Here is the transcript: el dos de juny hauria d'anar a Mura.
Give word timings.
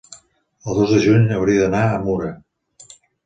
el 0.71 0.77
dos 0.77 0.93
de 0.93 1.01
juny 1.03 1.27
hauria 1.37 1.59
d'anar 1.63 1.83
a 1.89 2.01
Mura. 2.09 2.31